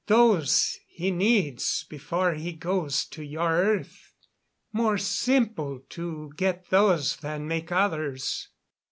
[0.07, 4.15] Those he needs before he goes to your earth.
[4.73, 8.47] More simple to get those than make others."